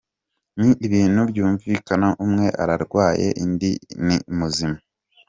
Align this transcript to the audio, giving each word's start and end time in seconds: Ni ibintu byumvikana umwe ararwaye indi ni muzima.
Ni 0.59 0.69
ibintu 0.85 1.21
byumvikana 1.29 2.07
umwe 2.25 2.45
ararwaye 2.63 3.27
indi 3.43 3.71
ni 4.05 4.17
muzima. 4.37 4.77